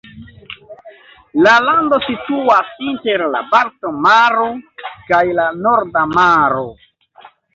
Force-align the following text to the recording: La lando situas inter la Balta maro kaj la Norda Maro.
La 1.47 1.51
lando 1.65 1.99
situas 2.05 2.71
inter 2.87 3.23
la 3.35 3.41
Balta 3.53 3.91
maro 4.07 4.47
kaj 5.11 5.21
la 5.43 5.47
Norda 5.67 6.07
Maro. 6.17 6.65